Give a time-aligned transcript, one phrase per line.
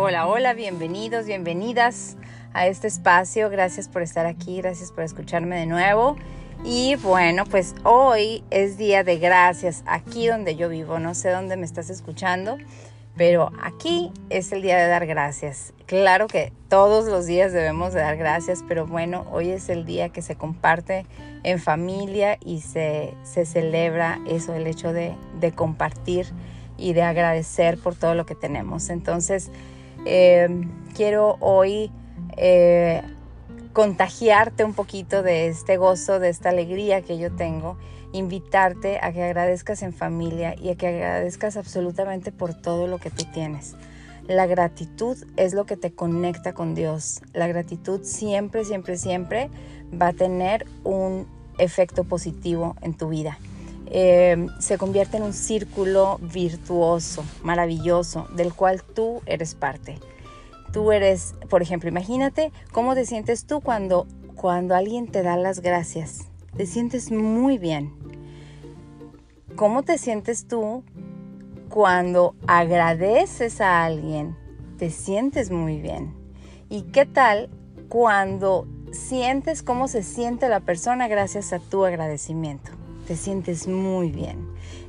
[0.00, 2.16] Hola, hola, bienvenidos, bienvenidas
[2.52, 3.50] a este espacio.
[3.50, 6.16] Gracias por estar aquí, gracias por escucharme de nuevo.
[6.64, 11.00] Y bueno, pues hoy es día de gracias aquí donde yo vivo.
[11.00, 12.58] No sé dónde me estás escuchando,
[13.16, 15.72] pero aquí es el día de dar gracias.
[15.86, 20.10] Claro que todos los días debemos de dar gracias, pero bueno, hoy es el día
[20.10, 21.06] que se comparte
[21.42, 26.28] en familia y se, se celebra eso, el hecho de, de, compartir
[26.76, 28.90] y de agradecer por todo lo que tenemos.
[28.90, 29.50] Entonces,
[30.04, 30.48] eh,
[30.94, 31.90] quiero hoy
[32.36, 33.02] eh,
[33.72, 37.76] contagiarte un poquito de este gozo, de esta alegría que yo tengo,
[38.12, 43.10] invitarte a que agradezcas en familia y a que agradezcas absolutamente por todo lo que
[43.10, 43.74] tú tienes.
[44.26, 47.22] La gratitud es lo que te conecta con Dios.
[47.32, 49.48] La gratitud siempre, siempre, siempre
[49.90, 51.26] va a tener un
[51.58, 53.38] efecto positivo en tu vida.
[53.90, 59.98] Eh, se convierte en un círculo virtuoso, maravilloso, del cual tú eres parte
[60.72, 65.60] tú eres, por ejemplo, imagínate cómo te sientes tú cuando, cuando alguien te da las
[65.60, 66.28] gracias.
[66.56, 67.92] Te sientes muy bien.
[69.56, 70.84] ¿Cómo te sientes tú
[71.68, 74.36] cuando agradeces a alguien?
[74.78, 76.14] Te sientes muy bien.
[76.68, 77.50] ¿Y qué tal
[77.88, 82.77] cuando sientes cómo se siente la persona gracias a tu agradecimiento?
[83.08, 84.36] Te sientes muy bien.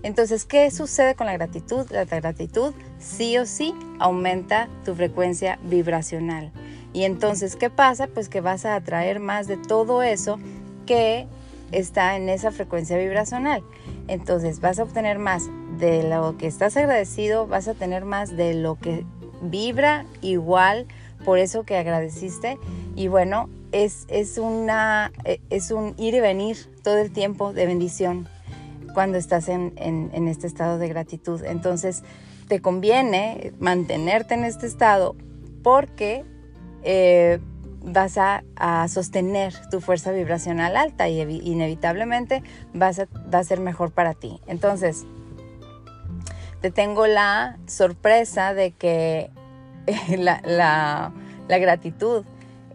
[0.03, 1.89] Entonces, ¿qué sucede con la gratitud?
[1.89, 6.52] La gratitud sí o sí aumenta tu frecuencia vibracional.
[6.92, 8.08] Y entonces, ¿qué pasa?
[8.08, 10.38] Pues que vas a atraer más de todo eso
[10.86, 11.28] que
[11.72, 13.64] está en esa frecuencia vibracional.
[14.09, 18.53] Entonces, vas a obtener más de lo que estás agradecido, vas a tener más de
[18.53, 19.06] lo que
[19.42, 20.88] vibra igual
[21.23, 22.58] por eso que agradeciste.
[22.97, 25.12] Y bueno, es, es, una,
[25.50, 28.28] es un ir y venir todo el tiempo de bendición
[28.94, 31.44] cuando estás en, este estado de gratitud.
[31.44, 32.03] Entonces,
[32.47, 35.16] te conviene mantenerte en este estado
[35.64, 36.25] porque
[36.84, 37.40] eh,
[37.81, 38.44] vas a,
[38.88, 42.44] sostener tu fuerza vibracional alta y inevitablemente
[42.74, 44.40] vas a, va a ser mejor para ti.
[44.47, 45.06] Entonces,
[46.62, 49.29] te tengo la sorpresa de que
[50.18, 52.25] la, la gratitud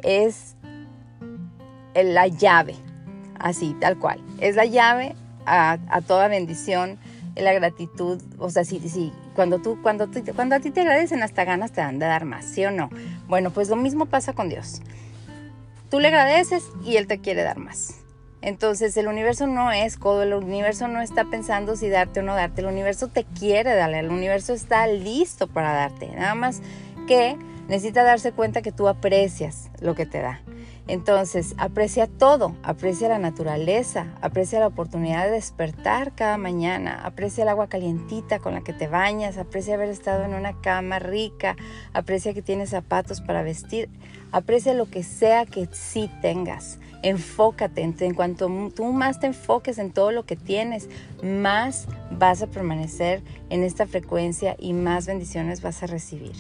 [0.03, 0.54] es
[2.03, 2.75] la llave,
[3.39, 4.21] así, tal cual.
[4.41, 5.15] Es la llave
[5.47, 6.99] a, toda bendición,
[7.37, 11.45] la gratitud, o sea, sí, sí, cuando tú, cuando, cuando a ti te agradecen, hasta
[11.45, 12.91] ganas te dan de dar más, ¿sí o no?
[13.29, 14.83] Bueno, pues lo mismo pasa con Dios.
[15.91, 18.05] Tú le agradeces y Él te quiere dar más.
[18.45, 22.35] Entonces el universo no es codo, el universo no está pensando si darte o no
[22.35, 26.61] darte, el universo te quiere darle, el universo está listo para darte, nada más
[27.09, 27.39] que
[27.69, 30.43] necesita darse cuenta que tú aprecias lo que te da.
[30.87, 37.49] Entonces, aprecia todo, aprecia la naturaleza, aprecia la oportunidad de despertar cada mañana, aprecia el
[37.49, 41.57] agua calientita con la que te bañas, aprecia haber estado en una cama rica,
[41.95, 43.89] aprecia que tienes zapatos para vestir,
[44.31, 46.79] aprecia lo que sea que sí tengas.
[47.03, 50.89] Enfócate, en cuanto tú más te enfoques en todo lo que tienes,
[51.23, 56.33] más vas a permanecer en esta frecuencia y más bendiciones vas a recibir.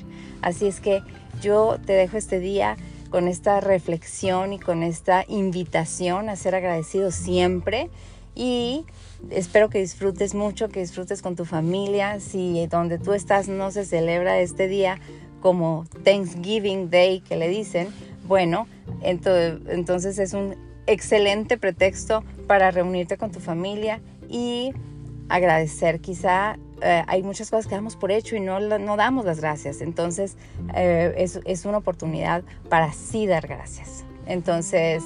[0.43, 1.03] Así es que
[1.41, 2.77] yo te dejo este día
[3.15, 7.89] con esta reflexión y con esta invitación a ser agradecido siempre
[8.35, 8.87] y
[9.31, 12.19] espero que disfrutes mucho, que disfrutes con tu familia.
[12.19, 14.99] Si donde tú estás no se celebra este día
[15.41, 17.87] como Thanksgiving Day que le dicen,
[18.27, 18.67] bueno,
[19.01, 20.57] entonces es un
[20.89, 24.73] excelente pretexto para reunirte con tu familia y
[25.29, 26.01] agradecer.
[26.01, 29.81] Quizá eh, hay muchas cosas que damos por hecho y no, no damos las gracias.
[29.81, 30.37] Entonces
[30.75, 34.05] eh, es, es una oportunidad para sí dar gracias.
[34.27, 35.03] Entonces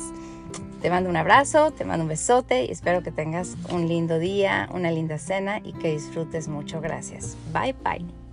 [0.82, 4.68] te mando un abrazo, te mando un besote y espero que tengas un lindo día,
[4.72, 6.80] una linda cena y que disfrutes mucho.
[6.80, 7.36] Gracias.
[7.52, 8.27] Bye bye.